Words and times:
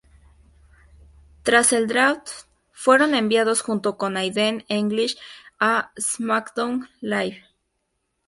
Tras 1.43 1.71
el 1.73 1.85
Draft, 1.87 2.27
fueron 2.71 3.13
enviados 3.13 3.61
junto 3.61 3.97
con 3.97 4.17
Aiden 4.17 4.65
English 4.67 5.15
a 5.59 5.91
Smackdown 5.95 6.89
Live. 7.01 7.43